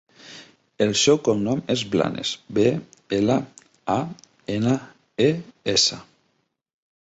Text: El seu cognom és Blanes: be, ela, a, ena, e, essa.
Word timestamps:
El 0.85 0.93
seu 1.01 1.19
cognom 1.27 1.61
és 1.73 1.83
Blanes: 1.97 2.31
be, 2.59 2.65
ela, 3.19 3.37
a, 3.99 4.01
ena, 4.57 4.77
e, 5.31 5.33
essa. 5.79 6.05